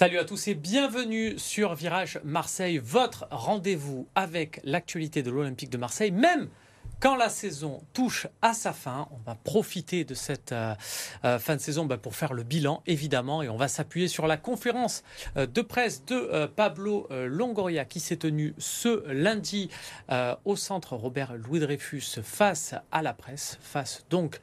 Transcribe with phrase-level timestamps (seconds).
[0.00, 5.76] Salut à tous et bienvenue sur Virage Marseille, votre rendez-vous avec l'actualité de l'Olympique de
[5.76, 6.48] Marseille, même
[7.00, 10.74] quand la saison touche à sa fin, on va profiter de cette euh,
[11.24, 14.26] euh, fin de saison bah, pour faire le bilan, évidemment, et on va s'appuyer sur
[14.26, 15.02] la conférence
[15.38, 19.70] euh, de presse de Pablo Longoria qui s'est tenue ce lundi
[20.44, 24.40] au centre Robert Louis Dreyfus face à la presse, face donc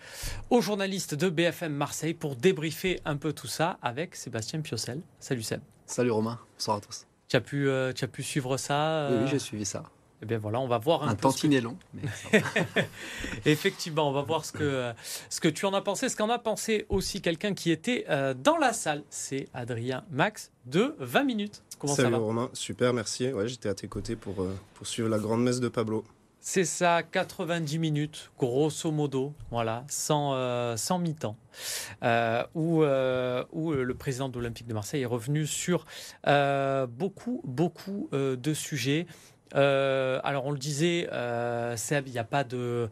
[0.49, 5.01] aux journalistes de BFM Marseille pour débriefer un peu tout ça avec Sébastien Piocel.
[5.19, 5.61] Salut Seb.
[5.85, 7.05] Salut Romain, bonsoir à tous.
[7.27, 9.83] Tu as pu, tu as pu suivre ça Oui, oui j'ai suivi ça.
[10.21, 11.77] Eh bien voilà, on va voir un, un tantinet long.
[13.45, 14.91] Effectivement, on va voir ce que,
[15.29, 16.09] ce que tu en as pensé.
[16.09, 20.51] Ce qu'en a pensé aussi quelqu'un qui était euh, dans la salle, c'est Adrien Max
[20.65, 21.63] de 20 minutes.
[21.77, 22.23] Comment Salut ça va?
[22.23, 23.31] Romain, super, merci.
[23.31, 26.03] Ouais, J'étais à tes côtés pour, euh, pour suivre la grande messe de Pablo.
[26.39, 31.35] C'est ça, 90 minutes, grosso modo, voilà, sans, euh, sans mi-temps,
[32.55, 35.85] où, où le président de l'Olympique de Marseille est revenu sur
[36.87, 39.07] beaucoup, beaucoup de sujets.
[39.55, 42.89] Euh, alors on le disait, euh, Seb, il n'y a pas de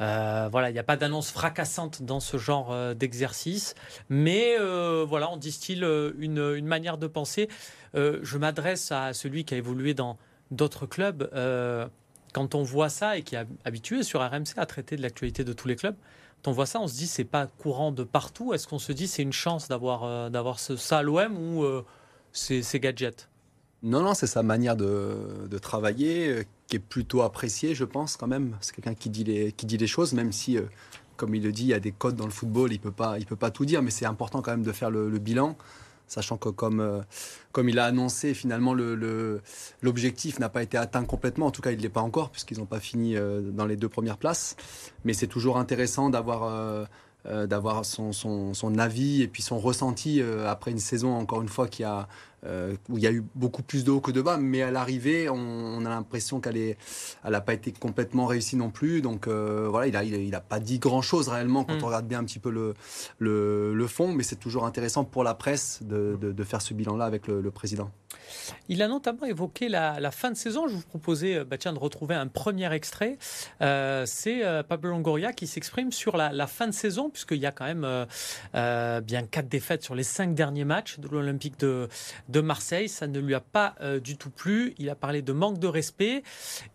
[0.00, 3.74] euh, voilà, il a pas d'annonce fracassante dans ce genre d'exercice,
[4.08, 4.56] mais
[5.06, 5.84] voilà, on distille
[6.18, 7.48] une, manière de penser.
[7.94, 10.18] je m'adresse à celui qui a évolué dans
[10.50, 11.30] d'autres clubs.
[12.32, 15.52] quand on voit ça et qui est habitué sur RMC à traiter de l'actualité de
[15.52, 15.96] tous les clubs,
[16.42, 18.54] quand on voit ça, on se dit c'est pas courant de partout.
[18.54, 21.64] Est-ce qu'on se dit c'est une chance d'avoir d'avoir ça à l'OM ou
[22.32, 23.28] c'est gadget?
[23.82, 28.28] Non, non, c'est sa manière de, travailler euh, qui est plutôt appréciée, je pense, quand
[28.28, 28.56] même.
[28.60, 30.62] C'est quelqu'un qui, dit les, qui dit les choses, même si, euh,
[31.16, 32.92] comme il le dit, il y a des codes dans le football, il ne peut,
[32.92, 35.56] pas, peut pas tout dire, mais c'est important quand même de faire le, bilan,
[36.06, 37.00] sachant que comme, euh,
[37.50, 38.72] comme il a annoncé, finalement,
[39.82, 41.46] l'objectif n'a pas été atteint complètement.
[41.46, 43.16] En tout cas, il ne l'est pas encore, puisqu'ils n'ont pas fini
[43.52, 44.54] dans les deux premières places.
[45.04, 46.88] Mais c'est toujours intéressant d'avoir...
[47.24, 51.84] d'avoir son, son, avis et puis son ressenti après une saison, encore une fois, qui
[51.84, 52.08] a,
[52.44, 54.72] euh, où il y a eu beaucoup plus de haut que de bas, mais à
[54.72, 56.76] l'arrivée, on, a l'impression qu'elle
[57.24, 59.00] n'a pas été complètement réussie non plus.
[59.00, 61.84] Donc euh, voilà, il n'a il a, pas dit grand-chose réellement quand mm.
[61.84, 62.74] on regarde bien un petit peu le,
[63.18, 67.28] le, fond, mais c'est toujours intéressant pour la presse de, de, faire ce bilan-là avec
[67.28, 67.90] le, président.
[68.68, 70.68] Il a notamment évoqué la, fin de saison.
[70.68, 73.18] Je vous proposais euh, bah de retrouver un premier extrait.
[73.60, 78.06] c'est Pablo Longoria qui s'exprime sur la, fin de saison, puisqu'il y a quand même
[78.52, 81.88] bien quatre défaites sur les cinq derniers matchs de l'Olympique de,
[82.40, 82.88] Marseille.
[82.88, 84.74] Ça ne lui a pas euh, du tout plu.
[84.78, 86.22] Il a parlé de manque de respect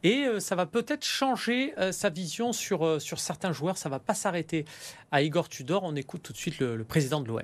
[0.04, 3.78] et euh, ça va peut-être changer euh, sa vision sur, certains joueurs.
[3.78, 4.66] Ça va pas s'arrêter
[5.12, 5.84] à Igor Tudor.
[5.84, 7.42] On écoute tout de suite le, président de l'OM.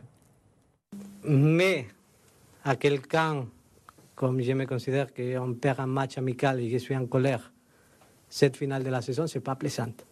[1.24, 1.88] Mais
[2.64, 3.46] à quelqu'un
[4.16, 7.52] comme je me considère qu'on perd un match amical et je suis en colère,
[8.30, 10.06] cette finale de la saison, c'est pas plaisante.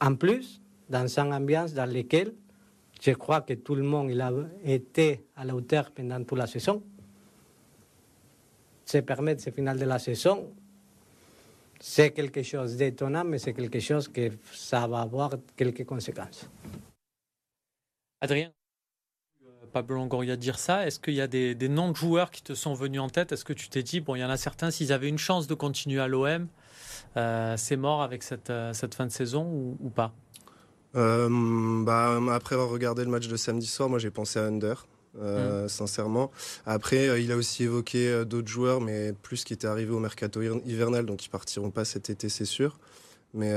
[0.00, 2.34] En plus, dans une ambiance dans laquelle
[3.00, 4.32] je crois que tout le monde il a
[4.64, 6.82] été à la hauteur pendant toute la saison
[8.84, 10.50] se permettre ce final de la saison,
[11.78, 16.48] c'est quelque chose d'étonnant, mais c'est quelque chose que ça va avoir quelques conséquences.
[18.20, 18.50] Adrien?
[19.68, 20.86] Pablo Longoria dire ça.
[20.86, 23.32] Est-ce qu'il y a des, noms de joueurs qui te sont venus en tête?
[23.32, 25.46] Est-ce que tu t'es dit, bon, il y en a certains, s'ils avaient une chance
[25.46, 26.48] de continuer à l'OM,
[27.16, 30.12] euh, c'est mort avec cette, euh, cette, fin de saison ou, pas?
[30.96, 31.28] Euh,
[31.84, 34.86] bah, Après avoir regardé le match de samedi soir, moi j'ai pensé à Under.
[35.20, 35.68] Euh, mm.
[35.68, 36.30] sincèrement.
[36.66, 39.98] Après, euh, il a aussi évoqué euh, d'autres joueurs, mais plus qui étaient arrivés au
[39.98, 42.78] mercato hivernal, donc ils partiront pas cet été, c'est sûr.
[43.34, 43.52] Mais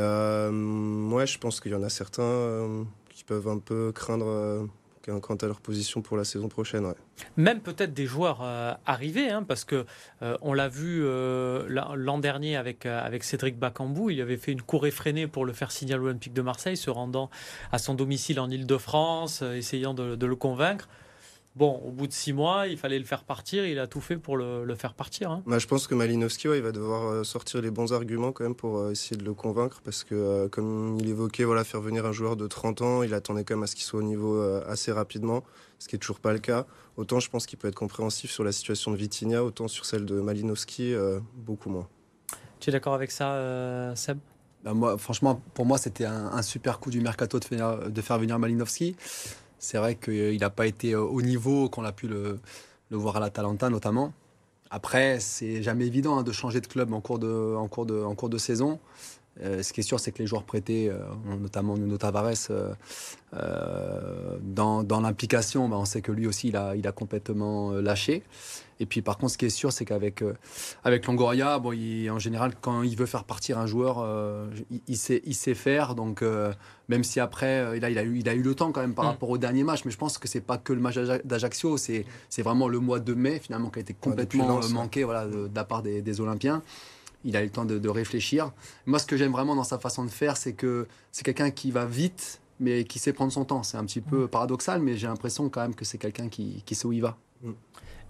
[0.51, 4.67] moi, je pense qu'il y en a certains qui peuvent un peu craindre
[5.21, 6.93] quant à leur position pour la saison prochaine.
[7.37, 8.41] Même peut-être des joueurs
[8.85, 9.85] arrivés, hein, parce que
[10.41, 15.27] on l'a vu l'an dernier avec, avec Cédric Bacambou, il avait fait une cour effrénée
[15.27, 17.29] pour le faire signer à l'Olympique de Marseille, se rendant
[17.71, 20.87] à son domicile en Ile-de-France, essayant de, le convaincre.
[21.57, 23.65] Bon, au bout de six mois, il fallait le faire partir.
[23.65, 25.31] Il a tout fait pour le, faire partir.
[25.31, 25.43] Hein.
[25.45, 28.55] Bah, je pense que Malinowski, il va devoir euh, sortir les bons arguments quand même
[28.55, 29.81] pour euh, essayer de le convaincre.
[29.83, 33.13] Parce que, euh, comme il évoquait, voilà, faire venir un joueur de 30 ans, il
[33.13, 35.43] attendait quand même à ce qu'il soit au niveau assez rapidement,
[35.79, 36.65] ce qui n'est toujours pas le cas.
[36.95, 40.05] Autant je pense qu'il peut être compréhensif sur la situation de Vitinha, autant sur celle
[40.05, 40.93] de Malinowski,
[41.35, 41.87] beaucoup moins.
[42.59, 44.19] Tu es d'accord avec ça, Seb?
[44.63, 48.19] Bah, moi, franchement, pour moi, c'était un, super coup du mercato de faire, de faire
[48.19, 48.95] venir Malinowski.
[49.63, 52.39] C'est vrai qu'il n'a pas été au niveau qu'on a pu le,
[52.89, 54.11] voir à l'Atalanta notamment.
[54.71, 58.79] Après, c'est jamais évident hein, de changer de club en cours de, saison.
[59.39, 60.99] Euh, ce qui est sûr, c'est que les joueurs prêtés, euh,
[61.39, 66.75] notamment Nuno Tavares, euh, dans, dans l'implication, ben, on sait que lui aussi, il a,
[66.75, 68.23] il a complètement lâché.
[68.81, 70.23] Et puis par contre, ce qui est sûr, c'est qu'avec
[70.83, 74.03] avec Longoria, bon, en général, quand il veut faire partir un joueur,
[74.87, 75.93] il, sait, il sait faire.
[75.93, 76.23] Donc
[76.89, 78.95] même si après, il, a, il, a eu, il a eu le temps quand même
[78.95, 79.09] par mm.
[79.09, 82.05] rapport au dernier match, mais je pense que c'est pas que le match d'Ajaccio, c'est
[82.39, 85.83] vraiment le mois de mai finalement qui a été complètement manqué voilà, de, la part
[85.83, 86.63] des, des Olympiens
[87.23, 88.51] il a eu le temps de, réfléchir.
[88.85, 91.71] Moi, ce que j'aime vraiment dans sa façon de faire, c'est que c'est quelqu'un qui
[91.71, 93.63] va vite, mais qui sait prendre son temps.
[93.63, 94.27] C'est un petit peu mm.
[94.29, 97.17] paradoxal, mais j'ai l'impression quand même que c'est quelqu'un qui, sait où il va.
[97.43, 97.51] Mm.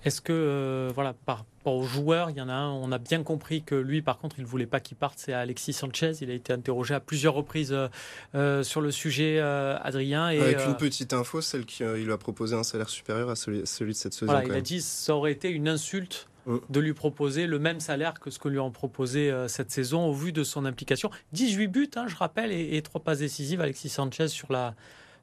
[0.03, 2.97] Est-ce que, euh, voilà, par rapport aux joueurs, il y en a un, on a
[2.97, 6.13] bien compris que lui, par contre, il ne voulait pas qu'il parte, c'est Alexis Sanchez.
[6.21, 7.87] Il a été interrogé à plusieurs reprises euh,
[8.33, 10.31] euh, sur le sujet, Adrien.
[10.31, 13.61] Et, Avec une petite info, celle qu'il lui a proposé un salaire supérieur à celui,
[13.67, 14.31] celui de cette saison.
[14.31, 17.79] Voilà, il a dit que ça aurait été une insulte de lui proposer le même
[17.79, 21.11] salaire que ce que lui ont proposé euh, cette saison au vu de son implication.
[21.33, 24.73] 18 buts, hein, je rappelle, et, trois passes décisives, Alexis Sanchez sur la,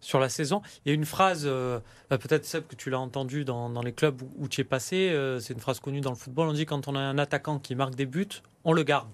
[0.00, 0.62] sur la saison.
[0.84, 3.82] Il y a une phrase, euh, bah, peut-être Seb que tu l'as entendue dans, dans,
[3.82, 6.52] les clubs où, tu es passé, euh, c'est une phrase connue dans le football, on
[6.52, 8.28] dit quand on a un attaquant qui marque des buts,
[8.64, 9.08] on le garde.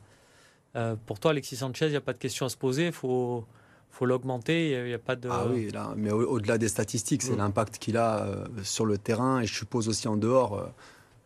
[1.06, 3.46] pour toi, Alexis Sanchez, il n'y a pas de question à se poser, il faut
[3.90, 4.72] faut l'augmenter.
[4.72, 5.28] Il n'y a, pas de.
[5.30, 7.38] Ah oui, mais au-delà des statistiques, c'est mm.
[7.38, 8.26] l'impact qu'il a
[8.64, 10.74] sur le terrain et je suppose aussi en dehors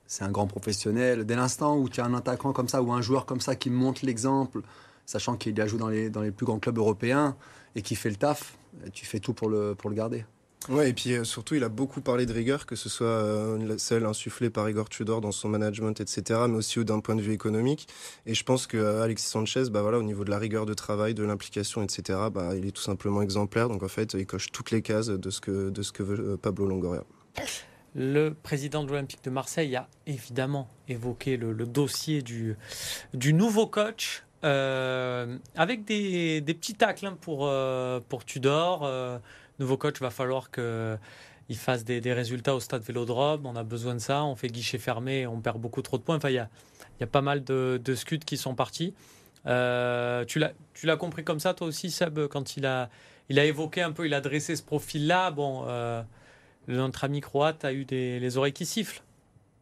[0.08, 1.24] c'est un grand professionnel.
[1.24, 3.70] Dès l'instant où tu as un attaquant comme ça ou un joueur comme ça qui
[3.70, 4.62] montre l'exemple,
[5.06, 5.78] sachant qu'il a joué
[6.10, 7.36] dans les, plus grands clubs européens
[7.76, 8.56] et qui fait le taf,
[8.92, 10.24] tu fais tout pour le, garder.
[10.70, 13.78] Ouais, et puis euh, surtout, il a beaucoup parlé de rigueur, que ce soit euh,
[13.78, 17.32] celle insufflée par Igor Tudor dans son management, etc., mais aussi d'un point de vue
[17.32, 17.86] économique.
[18.26, 20.74] Et je pense que euh, Alexis Sanchez, bah voilà, au niveau de la rigueur de
[20.74, 23.68] travail, de l'implication, etc., bah, il est tout simplement exemplaire.
[23.68, 27.04] Donc en fait, il coche toutes les cases de ce que veut Pablo Longoria.
[27.98, 32.56] Le président de l'Olympique de Marseille a évidemment évoqué le, dossier du,
[33.32, 34.22] nouveau coach.
[34.44, 38.84] Euh, avec des, petits tacles hein, pour, euh, pour Tudor.
[38.84, 39.18] Euh,
[39.58, 43.44] nouveau coach, va falloir qu'il fasse des, résultats au stade Vélodrome.
[43.46, 44.22] On a besoin de ça.
[44.22, 46.18] On fait guichet fermé, on perd beaucoup trop de points.
[46.18, 48.94] Enfin, il y a, pas mal de, de scuds qui sont partis.
[49.44, 52.90] tu l'as compris comme ça, toi aussi, Seb, quand il a,
[53.28, 55.32] il a évoqué un peu, il a dressé ce profil-là.
[55.32, 55.66] Bon
[56.74, 59.02] notre ami croate a eu des, les oreilles qui sifflent.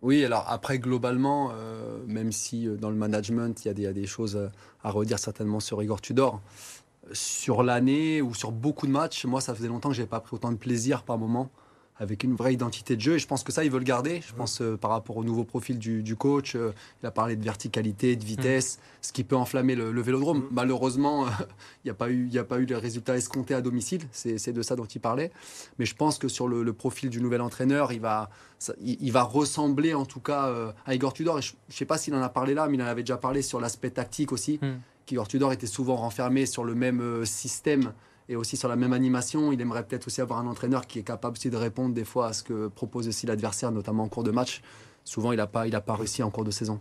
[0.02, 4.06] Oui, alors après, globalement, euh, même si euh, dans le management, il y, a des,
[4.06, 4.38] choses
[4.84, 6.40] à redire certainement sur Igor Tudor,
[7.12, 10.20] sur l'année ou sur beaucoup de matchs, moi, ça faisait longtemps que je n'avais pas
[10.20, 11.50] pris autant de plaisir par moment
[11.98, 13.14] avec une vraie identité de jeu.
[13.14, 14.20] Et je pense que ça, ils veulent garder.
[14.26, 16.72] Je pense euh, par rapport au nouveau profil du, coach, euh,
[17.02, 18.80] il a parlé de verticalité, de vitesse, mm.
[19.00, 20.38] ce qui peut enflammer le, vélodrome.
[20.38, 20.48] Mm.
[20.50, 21.26] Malheureusement,
[21.84, 24.02] il n'y a, pas eu, a pas eu les résultats escomptés à domicile.
[24.12, 25.30] C'est de ça dont il parlait.
[25.78, 28.28] Mais je pense que sur le, profil du nouvel entraîneur, il va,
[28.80, 31.40] il, va ressembler en tout cas euh, à Igor Tudor.
[31.40, 33.40] je ne sais pas s'il en a parlé là, mais il en avait déjà parlé
[33.40, 34.58] sur l'aspect tactique aussi.
[34.60, 34.74] Mm.
[35.06, 37.92] Qu'Igor Tudor était souvent renfermé sur le même système
[38.28, 39.52] et aussi sur la même animation.
[39.52, 42.28] Il aimerait peut-être aussi avoir un entraîneur qui est capable aussi de répondre des fois
[42.28, 44.62] à ce que propose aussi l'adversaire, notamment en cours de match.
[45.04, 46.80] Souvent, il n'a pas, pas réussi en cours de saison.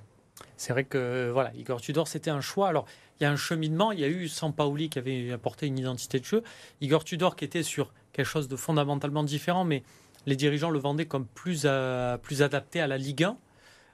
[0.57, 2.67] C'est vrai que voilà, Igor Tudor, c'était un choix.
[2.67, 2.85] Alors,
[3.19, 3.91] il y a un cheminement.
[3.91, 6.43] Il y a eu Sampaoli qui avait apporté une identité de jeu.
[6.81, 9.83] Igor Tudor qui était sur quelque chose de fondamentalement différent, mais
[10.25, 13.37] les dirigeants le vendaient comme plus, euh, plus adapté à la Ligue 1.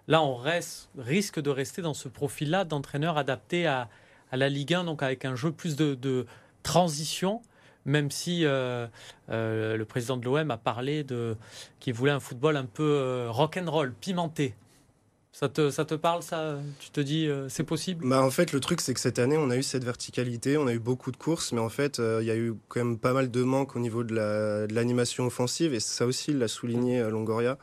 [0.07, 3.89] Là, on reste, risque de rester dans ce profil-là d'entraîneur adapté à,
[4.31, 6.25] la Ligue 1, donc avec un jeu plus de,
[6.63, 7.41] transition,
[7.85, 8.87] même si euh,
[9.29, 11.35] euh, le président de l'OM a parlé de
[11.79, 14.53] qu'il voulait un football un peu euh, rock and roll, pimenté.
[15.33, 16.57] Ça te, ça te parle, ça?
[16.79, 18.05] Tu te dis, c'est possible?
[18.05, 20.67] Bah En fait, le truc, c'est que cette année, on a eu cette verticalité, on
[20.67, 23.13] a eu beaucoup de courses, mais en fait, il y a eu quand même pas
[23.13, 27.57] mal de manques au niveau de l'animation offensive, et ça aussi, l'a souligné Longoria.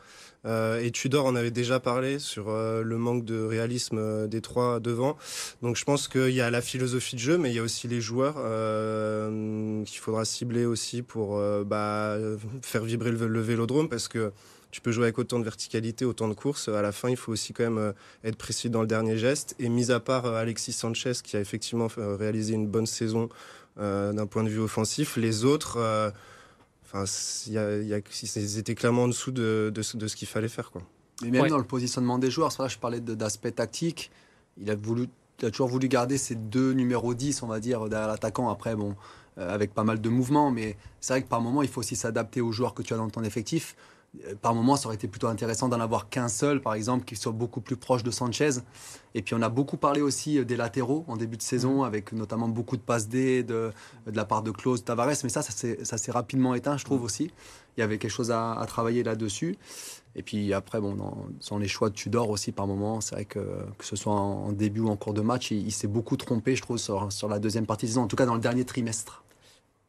[0.46, 4.40] Euh, et Tudor en avait déjà parlé sur euh, le manque de réalisme euh, des
[4.40, 5.16] trois devant.
[5.62, 7.88] Donc je pense qu'il y a la philosophie de jeu, mais il y a aussi
[7.88, 8.34] les joueurs
[9.84, 12.16] qu'il faudra cibler aussi pour bah,
[12.62, 14.32] faire vibrer le, vélodrome parce que
[14.70, 16.68] tu peux jouer avec autant de verticalité, autant de courses.
[16.68, 19.54] À la fin, il faut aussi quand même être précis dans le dernier geste.
[19.58, 23.28] Et mis à part Alexis Sanchez, qui a effectivement réalisé une bonne saison
[23.76, 25.78] d'un point de vue offensif, les autres,
[26.90, 27.04] Enfin,
[27.46, 30.70] il y a, ils étaient clairement en dessous de, de, ce qu'il fallait faire.
[30.70, 30.82] Quoi.
[31.22, 34.10] Mais même dans le positionnement des joueurs, c'est vrai, je parlais d'aspect tactique.
[34.56, 35.08] Il a, voulu,
[35.40, 38.48] il a toujours voulu garder ses deux numéros 10, on va dire, derrière l'attaquant.
[38.48, 38.96] Après, bon,
[39.36, 40.50] euh, avec pas mal de mouvements.
[40.50, 42.96] Mais c'est vrai que par moment, il faut aussi s'adapter aux joueurs que tu as
[42.96, 43.76] dans ton effectif.
[44.40, 47.32] Par moment, ça aurait été plutôt intéressant d'en avoir qu'un seul, par exemple, qui soit
[47.32, 48.50] beaucoup plus proche de Sanchez.
[49.14, 52.48] Et puis, on a beaucoup parlé aussi des latéraux en début de saison, avec notamment
[52.48, 53.72] beaucoup de passes D de,
[54.06, 55.16] de la part de Klaus Tavares.
[55.22, 57.30] Mais ça, ça s'est rapidement éteint, je trouve aussi.
[57.76, 59.56] Il y avait quelque chose à, travailler là-dessus.
[60.16, 63.38] Et puis après, bon, dans, les choix de Tudor aussi, par moment, c'est vrai que
[63.78, 66.62] que ce soit en, début ou en cours de match, il, s'est beaucoup trompé, je
[66.62, 69.22] trouve, sur, sur la deuxième partie de saison, en tout cas dans le dernier trimestre.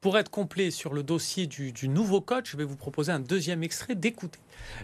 [0.02, 3.64] Pour être complet sur le dossier du, nouveau coach, je vais vous proposer un deuxième
[3.64, 4.40] extrait d'écouter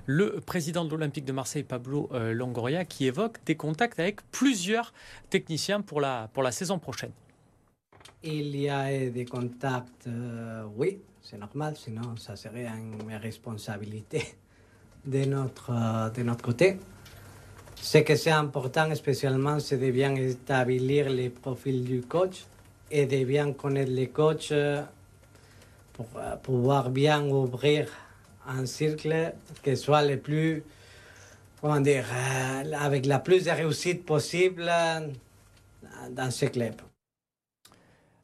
[0.05, 4.93] le président de l'Olympique de Marseille, Pablo euh, Longoria, qui évoque des contacts avec plusieurs
[5.29, 7.12] techniciens pour la, pour la saison prochaine.
[8.24, 14.36] Il y a des contacts, euh, oui, c'est normal, sinon ça serait une responsabilité
[15.05, 16.77] de notre, euh, de notre côté.
[17.77, 22.43] Ce que c'est important spécialement, c'est de bien établir les profils du coach
[22.91, 24.51] et de bien connaître les coachs
[25.96, 27.88] pour euh, pouvoir bien ouvrir
[28.48, 29.34] un cercle
[29.64, 30.64] qui soit le plus,
[31.62, 35.00] comment dire, euh, avec la plus de réussite possible euh,
[36.12, 36.75] dans ce club.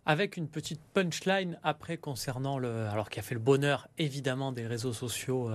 [0.05, 4.65] Avec une petite punchline après concernant le, alors qui a fait le bonheur évidemment des
[4.65, 5.51] réseaux sociaux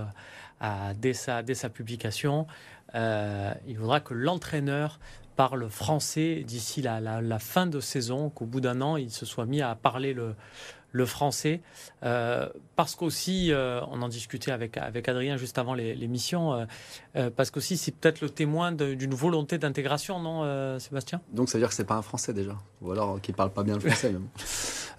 [0.94, 2.46] dès, sa, dès sa publication,
[2.94, 5.00] il faudra que l'entraîneur
[5.34, 9.62] parle français d'ici la, fin de saison, qu'au bout d'un an, il se soit mis
[9.62, 10.36] à parler le,
[10.96, 11.60] le français.
[12.02, 16.66] Euh, parce qu'aussi, euh, on en discutait avec, avec Adrien juste avant l'émission,
[17.16, 21.20] euh, parce qu'aussi c'est peut-être le témoin d'une volonté d'intégration, non, Sébastien?
[21.32, 23.62] Donc ça veut dire que c'est pas un français déjà, ou alors qu'il parle pas
[23.62, 24.14] bien le français.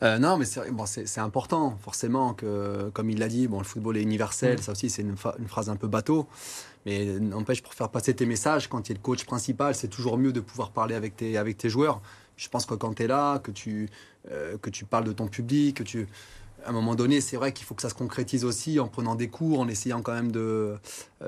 [0.19, 0.85] non, mais c'est bon,
[1.17, 4.61] important, forcément, que comme il l'a dit, bon, le football est universel, mm.
[4.61, 6.27] ça aussi c'est une, une, phrase un peu bateau.
[6.85, 10.17] Mais n'empêche, pour faire passer tes messages, quand tu es le coach principal, c'est toujours
[10.17, 12.01] mieux de pouvoir parler avec tes, avec tes joueurs.
[12.37, 13.89] Je pense que quand tu es là, que tu,
[14.31, 16.07] euh, que tu parles de ton public, que tu
[16.65, 19.15] à un moment donné, c'est vrai qu'il faut que ça se concrétise aussi en prenant
[19.15, 20.75] des cours, en essayant quand même de,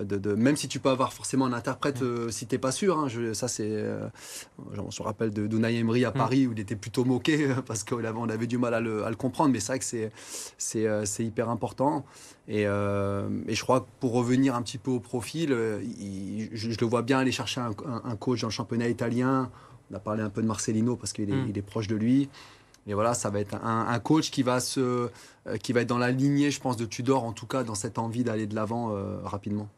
[0.01, 2.97] de, même si tu peux avoir forcément un interprète euh, si tu n'es pas sûr.
[2.97, 4.07] Hein, je, ça c'est, euh,
[4.77, 6.13] on se rappelle de Dunay Emery à mm.
[6.13, 9.05] Paris où il était plutôt moqué parce qu'on avait, on avait du mal à le,
[9.05, 10.11] à le comprendre, mais c'est vrai que c'est,
[10.57, 12.05] c'est, c'est hyper important.
[12.47, 17.03] Et, et, je crois que pour revenir un petit peu au profil, je, le vois
[17.03, 17.71] bien aller chercher un,
[18.03, 19.51] un, coach dans le championnat italien.
[19.91, 21.47] On a parlé un peu de Marcelino parce qu'il est, mm.
[21.49, 22.29] il est proche de lui.
[22.87, 25.99] Et voilà, ça va être un, coach qui va, se, euh, qui va être dans
[25.99, 28.95] la lignée, je pense, de Tudor, en tout cas, dans cette envie d'aller de l'avant
[28.95, 29.69] euh, rapidement.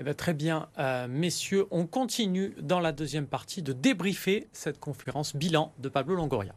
[0.00, 4.80] Eh bien, très bien, euh, messieurs, on continue dans la deuxième partie de débriefer cette
[4.80, 6.54] conférence bilan de Pablo Longoria.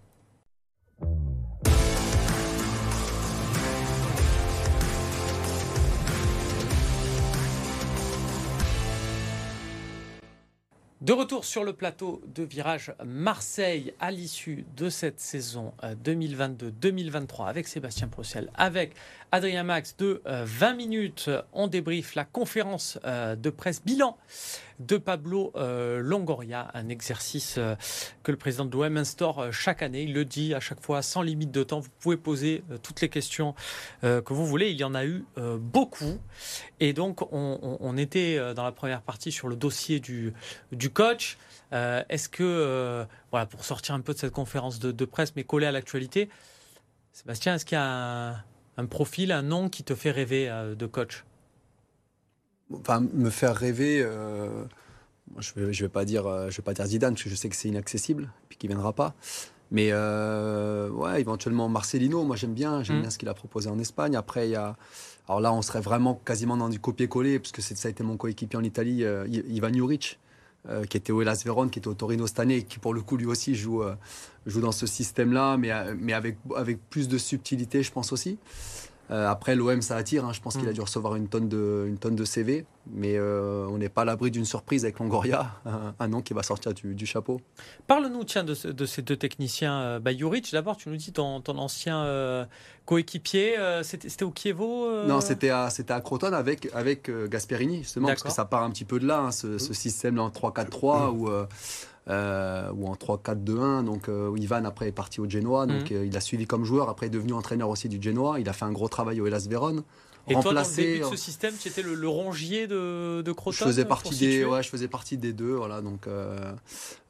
[11.01, 15.73] De retour sur le plateau de Virage Marseille à l'issue de cette saison
[16.05, 18.93] 2022-2023 avec Sébastien Procel, avec
[19.31, 21.29] Adrien Max de 20 minutes.
[21.53, 24.17] On débriefe la conférence de presse bilan
[24.85, 27.75] de Pablo euh, Longoria, un exercice euh,
[28.23, 30.03] que le président de l'OM instaure euh, chaque année.
[30.03, 31.79] Il le dit à chaque fois sans limite de temps.
[31.79, 33.55] Vous pouvez poser toutes les questions
[34.01, 34.71] que vous voulez.
[34.71, 35.25] Il y en a eu
[35.59, 36.19] beaucoup.
[36.79, 40.33] Et donc, on, était dans la première partie sur le dossier du,
[40.71, 41.37] du coach.
[41.71, 45.71] Est-ce que, voilà, pour sortir un peu de cette conférence de, presse, mais coller à
[45.71, 46.29] l'actualité,
[47.11, 48.43] Sébastien, est-ce qu'il y a un,
[48.85, 51.23] profil, un nom qui te fait rêver de coach?
[52.79, 54.01] Enfin, me faire rêver.
[54.03, 54.63] Euh,
[55.39, 57.29] je ne vais, je vais, pas dire, euh, je vais pas dire Zidane parce que
[57.29, 59.13] je sais que c'est inaccessible et qu'il viendra pas.
[59.71, 63.01] Mais euh, ouais, éventuellement Marcelino, moi j'aime bien, j'aime mm.
[63.01, 64.15] bien ce qu'il a proposé en Espagne.
[64.15, 64.75] Après, il y a,
[65.27, 68.17] alors là, on serait vraiment quasiment dans du copier-coller parce que ça a été mon
[68.17, 69.05] coéquipier en Italie,
[69.47, 70.19] Ivan Juric,
[70.89, 73.01] qui était au Hellas Vérone, qui était au Torino cette année, et qui pour le
[73.01, 73.83] coup lui aussi joue,
[74.45, 78.37] joue dans ce système-là, mais, mais avec, avec plus de subtilité, je pense aussi.
[79.11, 80.25] Euh, après, l'OM, ça attire.
[80.25, 80.33] Hein.
[80.33, 80.75] Je pense qu'il a mm.
[80.75, 82.65] dû recevoir une tonne de, une tonne de CV.
[82.91, 85.51] Mais euh, on n'est pas à l'abri d'une surprise avec Longoria,
[85.99, 87.41] un, nom qui va sortir du, chapeau.
[87.87, 89.79] Parle-nous, tiens, de, ces deux techniciens.
[89.81, 92.47] Euh, bah, Juric, d'abord, tu nous dis ton, ton ancien
[92.85, 93.55] coéquipier.
[93.83, 98.45] c'était au Kievo Non, c'était à, à Croton avec, avec Gasperini, justement, parce que ça
[98.45, 99.59] part un petit peu de là, hein, ce, mm.
[99.59, 101.29] système-là en 3-4-3 où
[102.09, 103.85] euh, ou en 3-4-2-1.
[103.85, 105.97] Donc euh, Ivan après est parti au Genoa, donc mhm.
[105.97, 106.89] euh, il a suivi comme joueur.
[106.89, 108.39] Après est devenu entraîneur aussi du Genoa.
[108.39, 109.83] Il a fait un gros travail au Hellas Vérone.
[110.27, 113.57] Et toi, dans le début de ce système, tu étais le, rongier de, de Croton
[113.57, 115.81] je faisais partie des, ouais, je faisais partie des deux, voilà.
[115.81, 116.07] Donc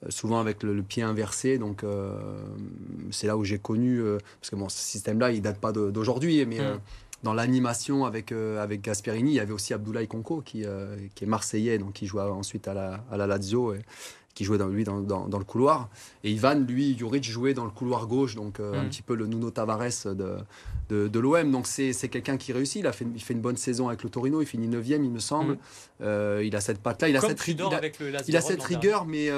[0.08, 1.58] souvent avec le, pied inversé.
[1.58, 1.84] Donc
[3.12, 4.02] c'est là où j'ai connu,
[4.40, 6.80] parce que bon, ce système-là, il date pas d'aujourd'hui, mais mhm
[7.24, 11.24] dans l'animation avec, euh, avec Gasperini, il y avait aussi Abdoulaye Konko qui, euh, qui
[11.24, 13.74] est marseillais, donc qui joue ensuite à la, à la Lazio.
[13.74, 13.82] Et,
[14.34, 15.90] qui jouait dans, lui dans, dans, le couloir.
[16.24, 18.90] Et Ivan, lui, Juric jouait dans le couloir gauche, donc un mm.
[18.90, 20.38] petit peu le Nuno Tavares de,
[20.90, 21.52] de, de l'OM.
[21.52, 22.82] Donc c'est quelqu'un qui réussit.
[22.82, 25.12] Il, a fait, il fait une bonne saison avec le Torino, il finit 9 il
[25.12, 25.58] me semble.
[26.00, 26.42] Mm.
[26.44, 27.10] il a cette patte-là.
[27.10, 29.30] Il a cette, il a, avec le il a cette rigueur, mais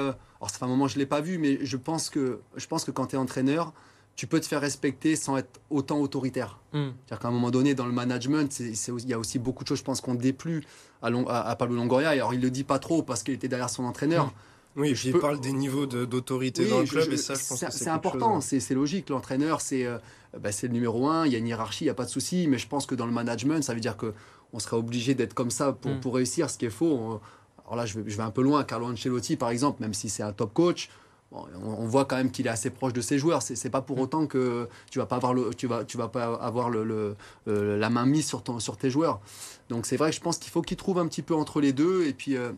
[0.44, 2.66] alors, ça fait un moment je ne l'ai pas vu, mais je pense que, je
[2.66, 3.72] pense que quand tu es entraîneur,
[4.16, 6.60] tu peux te faire respecter sans être autant autoritaire.
[6.72, 6.90] Hmm.
[7.06, 9.78] C'est-à-dire qu'à un moment donné, dans le management, il y a aussi beaucoup de choses,
[9.78, 10.64] je pense, qu'on déplut
[11.02, 12.10] à, à, Pablo Longoria.
[12.10, 14.32] alors, il ne le dit pas trop parce qu'il était derrière son entraîneur.
[14.76, 17.72] Oui, je il parle des niveaux d'autorité dans le club, et ça, je pense que
[17.72, 19.08] c'est important, c'est logique.
[19.10, 19.98] L'entraîneur, euh,
[20.40, 22.10] bah, c'est le numéro un, il y a une hiérarchie, il n'y a pas de
[22.10, 25.34] souci, mais je pense que dans le management, ça veut dire qu'on serait obligé d'être
[25.34, 26.00] comme ça pour, hmm.
[26.00, 27.20] pour réussir, ce qui est faux.
[27.64, 28.64] Alors là, je vais, je vais un peu loin.
[28.64, 30.90] Carlo Ancelotti, par exemple, même si c'est un top coach,
[31.34, 33.42] on, voit quand même qu'il est assez proche de ses joueurs.
[33.42, 34.00] C'est, pas pour mm.
[34.00, 37.16] autant que tu vas pas avoir le, tu vas, tu vas pas avoir le,
[37.46, 39.20] la main mise sur, ton, sur tes joueurs.
[39.68, 41.72] Donc c'est vrai que je pense qu'il faut qu'il trouve un petit peu entre les
[41.72, 42.06] deux.
[42.06, 42.52] Et puis, euh,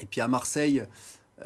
[0.00, 0.84] et puis à Marseille, euh,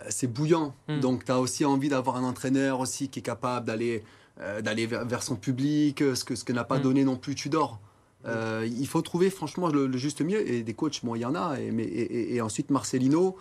[0.08, 0.74] c'est bouillant.
[0.88, 1.00] Mm.
[1.00, 4.04] Donc tu as aussi envie d'avoir un entraîneur aussi qui est capable d'aller,
[4.40, 6.82] euh, d'aller vers, son public, ce que, ce que n'a pas mm.
[6.82, 7.80] donné non plus Tudor.
[8.26, 10.48] il faut trouver franchement le, juste milieu.
[10.48, 11.58] Et des coachs, bon, il y en a.
[11.60, 13.36] Et, mais, et ensuite Marcelino.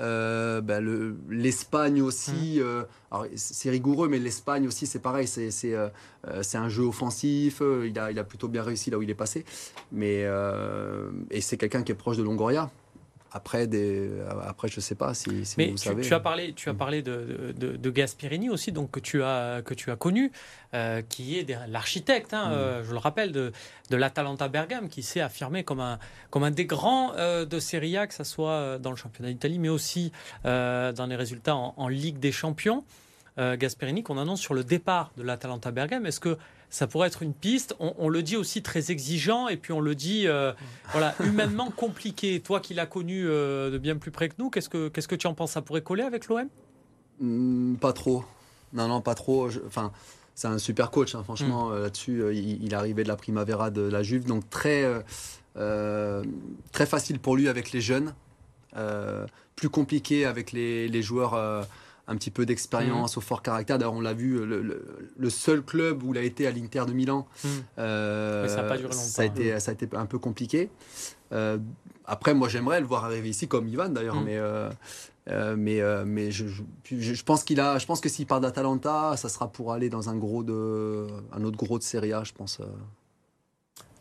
[0.00, 2.84] Euh, ben, L'Espagne aussi, euh,
[3.34, 5.88] c'est rigoureux, mais l'Espagne aussi, c'est pareil, c'est euh,
[6.54, 9.44] un jeu offensif, il a, il a plutôt bien réussi là où il est passé,
[9.92, 10.24] mais,
[11.30, 12.70] et c'est quelqu'un qui est proche de Longoria.
[13.32, 14.10] Après, des,
[14.46, 16.02] après, je sais pas si, Mais vous tu, savez.
[16.02, 19.60] Tu as parlé, tu as parlé de, de, de Gasperini aussi, donc que tu as
[19.62, 20.32] que tu as connu,
[20.72, 22.52] euh, qui est l'architecte, hein, mm.
[22.52, 23.52] euh, je le rappelle, de,
[23.90, 25.98] de l'Atalanta Bergame, qui s'est affirmé comme un
[26.30, 29.58] comme un des grands euh, de Serie A, que ce soit dans le championnat d'Italie,
[29.58, 30.10] mais aussi
[30.44, 32.84] dans les résultats en, en Ligue des Champions.
[33.36, 36.06] Gasperini, qu'on annonce sur le départ de l'Atalanta Bergame.
[36.06, 36.36] Est-ce que
[36.70, 37.74] ça pourrait être une piste.
[37.78, 40.52] On, le dit aussi très exigeant et puis on le dit euh,
[40.92, 42.40] voilà humainement compliqué.
[42.40, 45.14] Toi qui l'as connu euh, de bien plus près que nous, qu'est-ce que qu'est-ce que
[45.14, 45.52] tu en penses?
[45.52, 46.48] Ça pourrait coller avec l'OM
[47.20, 48.24] hmm, Pas trop.
[48.72, 49.48] Non non pas trop.
[49.66, 49.92] Enfin.
[50.34, 51.72] c'est un super coach, hein, franchement, hmm.
[51.72, 52.22] euh, là-dessus.
[52.32, 54.84] il, il, est arrivé de la Primavera de la Juve, donc très,
[55.54, 58.14] très facile pour lui avec les jeunes.
[59.56, 61.66] plus compliqué avec les, les joueurs
[62.08, 63.18] un petit peu d'expérience, mmh.
[63.18, 63.78] au fort caractère.
[63.78, 67.28] D'ailleurs, on l'a vu, le, seul club où il a été à l'Inter de Milan,
[67.44, 67.48] mmh.
[67.78, 69.60] euh, ça, a pas duré ça, a été, hein.
[69.60, 70.70] ça a été un peu compliqué.
[71.32, 71.58] Euh,
[72.06, 74.24] après, moi, j'aimerais le voir arriver ici, comme Ivan d'ailleurs, mmh.
[74.24, 76.46] mais, euh, mais, mais je,
[76.90, 80.08] je, pense qu'il a, je pense que s'il part d'Atalanta, ça sera pour aller dans
[80.08, 82.60] un gros de, un autre gros de Serie A, je pense.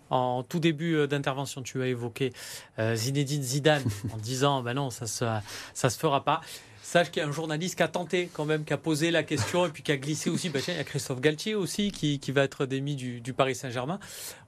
[0.10, 2.32] En tout début d'intervention, tu as évoqué
[2.80, 3.84] Zinedine Zidane
[4.14, 5.26] en disant ben non, ça se,
[5.74, 6.40] ça se fera pas.
[6.88, 9.22] Sache qu'il y a un journaliste qui a tenté quand même, qui a posé la
[9.24, 10.48] question et puis qui a glissé aussi.
[10.48, 14.00] Ben, il y a Christophe Galtier aussi qui, qui va être démis du, Paris Saint-Germain.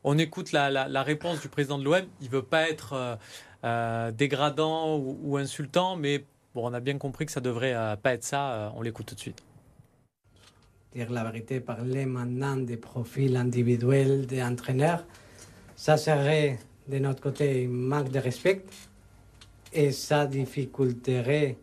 [0.05, 2.01] On écoute la, réponse du président de l'OM.
[2.21, 3.15] Il veut pas être euh,
[3.65, 6.23] euh, dégradant ou, insultant, mais
[6.55, 8.71] bon, on a bien compris que ça devrait euh, pas être ça.
[8.73, 9.43] on l'écoute tout de suite.
[10.95, 15.03] Dire la vérité, parler maintenant des profils individuels des entraîneurs,
[15.75, 18.63] ça serait de notre côté un manque de respect
[19.73, 21.57] et ça difficulterait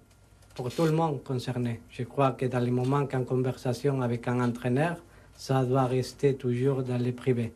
[0.57, 1.83] pour tout le monde concerné.
[1.91, 4.97] Je crois que dans les moments qu'en conversation avec un entraîneur,
[5.35, 7.53] ça doit rester toujours dans le privé.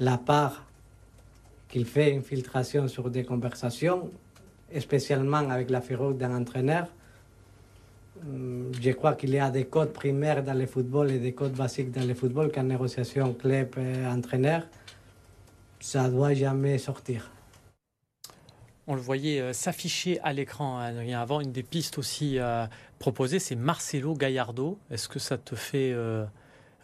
[0.00, 0.64] La part
[1.68, 4.10] qu'il fait infiltration sur des conversations,
[4.80, 6.86] spécialement avec la figure d'un entraîneur,
[8.22, 11.52] hum, je crois qu'il y a des codes primaires dans le football et des codes
[11.52, 14.62] basiques dans le football qu'en négociation club-entraîneur,
[15.78, 17.30] ça ne doit jamais sortir.
[18.90, 21.42] On le voyait euh, s'afficher à l'écran hein, avant.
[21.42, 22.66] Une des pistes aussi euh,
[22.98, 24.78] proposées, c'est Marcelo Gallardo.
[24.90, 26.24] Est-ce que ça te fait euh,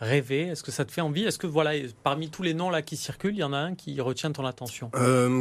[0.01, 0.49] rêver?
[0.49, 1.25] Est-ce que ça te fait envie?
[1.25, 1.71] Est-ce que voilà,
[2.03, 4.45] parmi tous les noms là qui circulent, il y en a un qui retient ton
[4.45, 4.91] attention?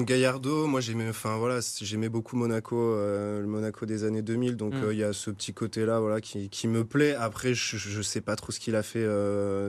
[0.05, 4.55] Gallardo, moi j'aimais, enfin voilà, j'aimais beaucoup Monaco, le Monaco des années 2000.
[4.55, 4.91] Donc mm.
[4.91, 7.13] il y a ce petit côté là, voilà, qui, me plaît.
[7.13, 9.05] Après, je, ne sais pas trop ce qu'il a fait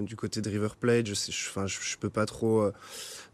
[0.03, 1.09] du côté de River Plate.
[1.09, 2.71] Je sais, enfin, je, je, peux pas trop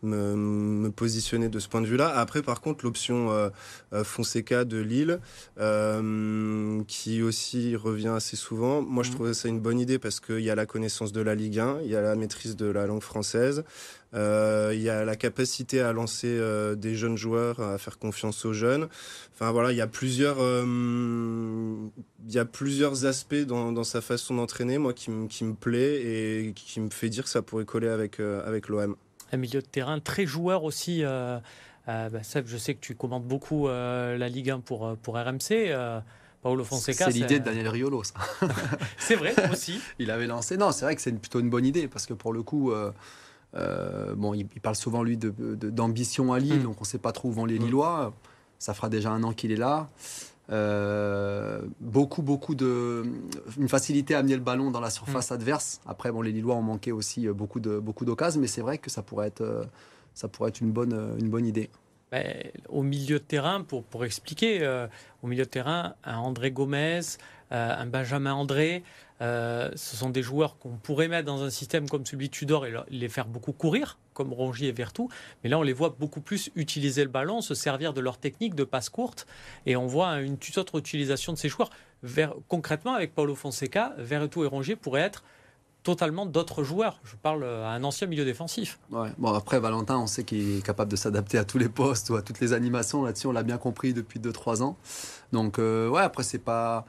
[0.03, 2.09] me, positionner de ce point de vue-là.
[2.09, 3.51] Après, par contre, l'option euh,
[3.93, 5.21] euh, Fonseca de Lille,
[5.59, 9.15] euh, qui aussi revient assez souvent, moi je mhm.
[9.15, 11.81] trouvais ça une bonne idée parce qu'il y a la connaissance de la Ligue 1,
[11.85, 13.65] il y a la maîtrise de la langue française,
[14.13, 16.41] il y a la capacité à lancer
[16.77, 18.89] des jeunes joueurs, à faire confiance aux jeunes.
[19.35, 21.91] Enfin voilà, il y a plusieurs, il
[22.29, 26.53] y a plusieurs aspects dans, dans sa façon d'entraîner, moi qui, qui, me plaît et
[26.57, 28.97] qui me fait dire que ça pourrait coller avec, avec l'OM
[29.33, 31.05] un milieu de terrain très joueur aussi.
[31.05, 31.39] Euh,
[31.89, 35.75] euh bah, je sais que tu commandes beaucoup euh, la Ligue 1 pour, pour RMC.
[36.43, 37.07] Paulo Fonseca.
[37.07, 38.15] C'est l'idée de Daniel Riolo, ça.
[38.99, 39.79] c'est vrai aussi.
[39.99, 40.57] il avait lancé.
[40.57, 42.73] Non, c'est vrai que c'est plutôt une bonne idée parce que pour le coup.
[44.17, 46.63] bon, il, parle souvent lui d'ambition de, à Lille, hmm.
[46.63, 47.65] donc on ne sait pas trop où vont les hmm.
[47.65, 48.15] Lillois.
[48.59, 49.89] Ça fera déjà un an qu'il est là.
[51.81, 53.05] Beaucoup, beaucoup de.
[53.59, 55.35] une facilité à amener le ballon dans la surface mm.
[55.35, 55.81] adverse.
[55.87, 59.03] Après, bon, les Lillois ont manqué aussi beaucoup d'occasions, beaucoup mais c'est vrai que ça
[59.03, 59.67] pourrait être,
[60.15, 61.71] ça pourrait être une, bonne, une bonne idée.
[62.11, 64.67] Ben, au milieu de terrain, pour, pour expliquer,
[65.23, 67.01] au milieu de terrain, un André Gomez,
[67.53, 68.83] un Benjamin André,
[69.23, 72.67] euh, ce sont des joueurs qu'on pourrait mettre dans un système comme celui de Tudor
[72.67, 75.09] et les faire beaucoup courir, comme Rongier et Vertou.
[75.43, 78.55] Mais là, on les voit beaucoup plus utiliser le ballon, se servir de leur technique
[78.55, 79.27] de passe courte.
[79.67, 81.71] Et on voit une toute autre utilisation de ces joueurs.
[82.49, 85.23] concrètement, avec Paulo Fonseca, Vertou et Rongier pourraient être
[85.83, 87.01] totalement d'autres joueurs.
[87.05, 88.79] Je parle à un ancien milieu défensif.
[88.91, 92.17] Bon, après, Valentin, on sait qu'il est capable de s'adapter à tous les postes ou
[92.17, 93.03] à toutes les animations.
[93.03, 94.77] Là-dessus, on l'a bien compris depuis 2-3 ans.
[95.33, 96.87] Donc, euh, ouais, après, c'est pas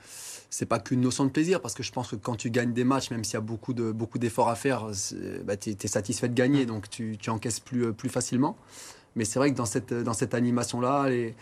[0.53, 2.83] c'est pas qu'une notion de plaisir parce que je pense que quand tu gagnes des
[2.83, 4.87] matchs, même s'il y a beaucoup de beaucoup d'efforts à faire,
[5.45, 8.57] bah, tu es, satisfait de gagner, donc tu, tu encaisses plus, euh, plus facilement.
[9.15, 11.35] Mais c'est vrai que dans cette, dans cette animation-là, les,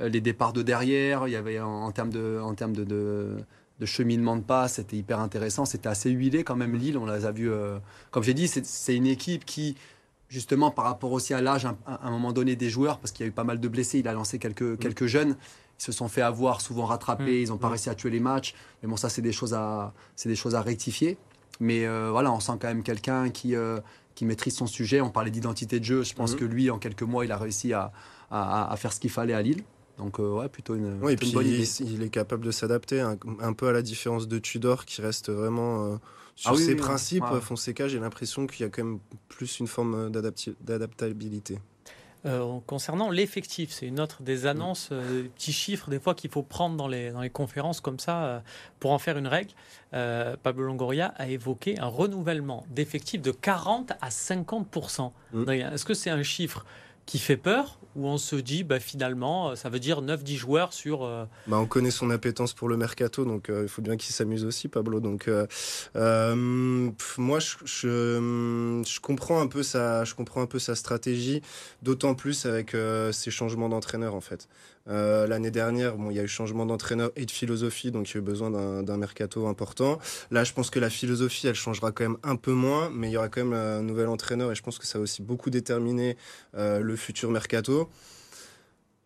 [0.00, 3.36] euh, les départs de derrière, il y avait en, termes de, en termes de, de,
[3.86, 5.64] cheminement de passe, c'était hyper intéressant.
[5.64, 6.98] C'était assez huilé quand même, Lille.
[6.98, 7.50] On les a vus.
[7.50, 7.78] Euh,
[8.10, 9.76] comme j'ai dit, c'est une équipe qui,
[10.28, 13.28] justement, par rapport aussi à l'âge, à, un moment donné, des joueurs, parce qu'il y
[13.28, 14.76] a eu pas mal de blessés, il a lancé quelques, mm.
[14.78, 15.36] quelques jeunes
[15.80, 17.42] ils se sont fait avoir, souvent rattrapés, mmh.
[17.42, 17.70] ils n'ont pas mmh.
[17.70, 18.54] réussi à tuer les matchs.
[18.82, 21.16] Mais bon, ça, c'est des choses à, c'est des choses à rectifier.
[21.58, 23.80] Mais euh, voilà, on sent quand même quelqu'un qui, euh,
[24.14, 25.00] qui maîtrise son sujet.
[25.00, 26.02] On parlait d'identité de jeu.
[26.02, 27.92] Je pense que lui, en quelques mois, il a réussi à,
[28.30, 29.62] à, faire ce qu'il fallait à Lille.
[29.98, 31.68] Donc, euh, ouais, plutôt une, bonne idée.
[31.80, 35.98] Il, est capable de s'adapter, un, peu à la différence de Tudor, qui reste vraiment
[36.36, 37.24] sur ah ses principes.
[37.42, 38.98] Fonseca, j'ai l'impression qu'il y a quand même
[39.28, 41.58] plus une forme d'adaptabilité.
[42.26, 46.30] Euh, concernant l'effectif, c'est une autre des annonces, euh, des petits chiffres des fois qu'il
[46.30, 48.40] faut prendre dans les, dans les conférences comme ça euh,
[48.78, 49.52] pour en faire une règle.
[49.92, 55.50] Pablo Longoria a évoqué un renouvellement d'effectifs de 40 à 50% mmh.
[55.50, 56.64] Est-ce que c'est un chiffre
[57.06, 61.04] qui fait peur où on se dit bah, finalement ça veut dire 9-10 joueurs sur...
[61.04, 64.14] Euh, bah, on connaît son appétence pour le mercato donc euh, il faut bien qu'il
[64.14, 65.00] s'amuse aussi Pablo.
[65.00, 65.46] Donc euh,
[67.18, 71.42] moi je, je, comprends un peu sa, je comprends un peu sa stratégie
[71.82, 72.76] d'autant plus avec
[73.12, 74.48] ses changements d'entraîneur en fait.
[74.88, 78.14] Euh, l'année dernière, bon, il y a eu changement d'entraîneur et de philosophie, donc il
[78.14, 78.50] y a eu besoin
[78.82, 79.98] d'un mercato important.
[80.30, 83.12] Là, je pense que la philosophie, elle changera quand même un peu moins, mais il
[83.12, 85.50] y aura quand même un nouvel entraîneur et je pense que ça va aussi beaucoup
[85.50, 86.16] déterminer
[86.56, 87.88] euh, le futur mercato.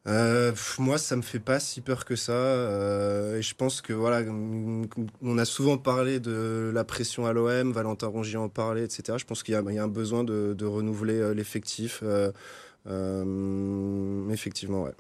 [0.07, 2.33] Euh, moi, ça me fait pas si peur que ça.
[3.37, 4.23] et je pense que voilà,
[5.23, 9.19] on a souvent parlé de la pression à l'OM, Valentin Rongier en parlait, etc.
[9.19, 12.05] Je pense qu'il y, a un besoin de, de renouveler l'effectif.
[14.31, 14.93] effectivement, ouais.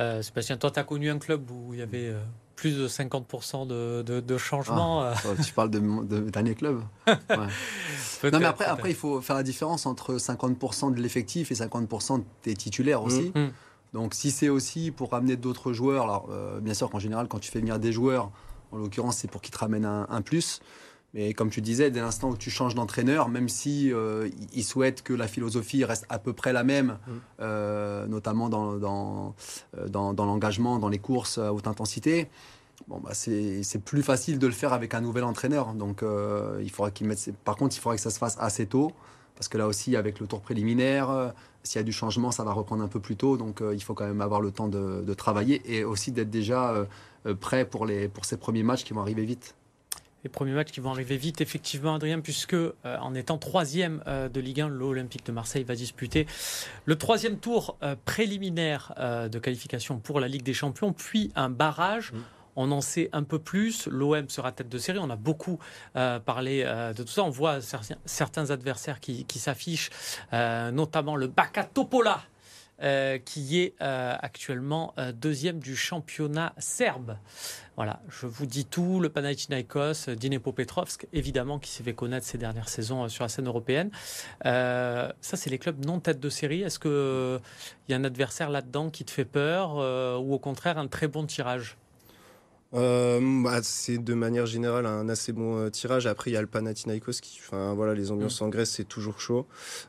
[0.00, 2.20] Euh, Sébastien, toi, tu as connu un club où il y avait euh,
[2.54, 5.02] plus de 50% de, de, de changements.
[5.02, 5.34] Ah, euh.
[5.42, 10.16] tu parles de, dernier club Non, mais après, après, il faut faire la différence entre
[10.16, 13.32] 50% de l'effectif et 50% des titulaires aussi.
[13.34, 13.40] Mm.
[13.40, 13.52] Mm.
[13.92, 16.28] Donc, si c'est aussi pour ramener d'autres joueurs, alors
[16.60, 18.30] bien sûr qu'en général, quand tu fais venir des joueurs,
[18.72, 20.60] en l'occurrence, c'est pour qu'ils te ramènent un, un plus.
[21.16, 25.02] Mais comme tu disais, dès l'instant où tu changes d'entraîneur, même si euh, il souhaite
[25.02, 27.12] que la philosophie reste à peu près la même, mm.
[27.40, 29.34] euh, notamment dans, dans,
[29.78, 32.28] euh, dans, dans l'engagement, dans les courses à haute intensité,
[32.86, 35.72] bon, bah c'est plus facile de le faire avec un nouvel entraîneur.
[35.72, 36.04] Donc,
[36.60, 37.34] il faudra qu'il mette.
[37.44, 38.92] Par contre, il faudrait que ça se fasse assez tôt,
[39.36, 42.52] parce que là aussi, avec le tour préliminaire, s'il y a du changement, ça va
[42.52, 43.38] reprendre un peu plus tôt.
[43.38, 46.86] Donc, il faut quand même avoir le temps de, de travailler et aussi d'être déjà
[47.40, 49.54] prêt pour, les, pour ces premiers matchs qui vont arriver vite
[50.26, 54.28] les premiers matchs qui vont arriver vite, effectivement, Adrien, puisque euh, en étant troisième euh,
[54.28, 56.26] de Ligue 1, l'Olympique de Marseille va disputer
[56.84, 58.92] le troisième tour euh, préliminaire
[59.30, 62.12] de qualification pour la Ligue des Champions, puis un barrage.
[62.12, 62.16] Mmh.
[62.56, 63.86] On en sait un peu plus.
[63.86, 64.98] L'OM sera tête de série.
[64.98, 65.58] On a beaucoup
[65.94, 67.22] parlé de tout ça.
[67.22, 67.58] On voit
[68.06, 69.90] certains adversaires qui, qui s'affichent,
[70.32, 72.22] notamment le Baka Topola
[72.82, 77.16] euh, qui est euh, actuellement euh, deuxième du championnat serbe.
[77.76, 79.00] Voilà, je vous dis tout.
[79.00, 83.46] Le Panathinaikos, Dinepo Petrovsk, évidemment, qui s'est fait connaître ces dernières saisons sur la scène
[83.46, 83.90] européenne.
[84.44, 86.62] ça, c'est les clubs non tête de série.
[86.62, 87.40] Est-ce qu'il
[87.88, 89.76] y a un adversaire là-dedans qui te fait peur
[90.20, 91.76] ou au contraire un très bon tirage?
[92.74, 96.06] Euh, bah, c'est de manière générale un assez bon euh, tirage.
[96.06, 98.44] Après, il y a le Panathinaikos qui, enfin voilà, les ambiances mm.
[98.44, 99.46] en Grèce, c'est toujours chaud.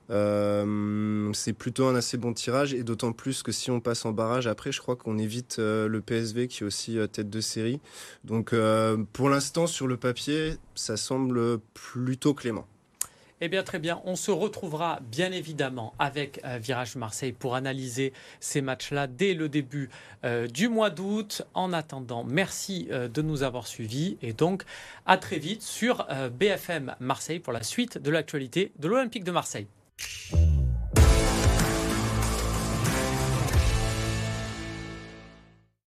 [0.09, 4.11] Euh, c'est plutôt un assez bon tirage et d'autant plus que si on passe en
[4.11, 7.79] barrage, après, je crois qu'on évite le PSV qui est aussi tête de série.
[8.23, 8.53] Donc,
[9.13, 12.67] pour l'instant, sur le papier, ça semble plutôt clément.
[13.39, 14.01] Eh bien, très bien.
[14.05, 19.47] On se retrouvera bien évidemment avec euh, Virage Marseille pour analyser ces matchs-là dès le
[19.47, 19.89] début
[20.25, 21.43] euh, du mois d'août.
[21.53, 24.63] En attendant, merci euh, de nous avoir suivis et donc
[25.05, 26.07] à très vite sur
[26.39, 29.67] BFM Marseille pour la suite de l'actualité de l'Olympique de Marseille.